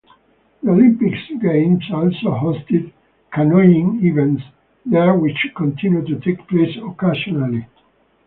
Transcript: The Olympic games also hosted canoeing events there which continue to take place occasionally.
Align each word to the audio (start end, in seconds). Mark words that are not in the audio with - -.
The 0.63 0.71
Olympic 0.71 1.13
games 1.43 1.83
also 1.93 2.29
hosted 2.31 2.91
canoeing 3.31 4.03
events 4.03 4.41
there 4.83 5.13
which 5.13 5.37
continue 5.55 6.03
to 6.03 6.19
take 6.25 6.47
place 6.47 6.75
occasionally. 6.83 7.67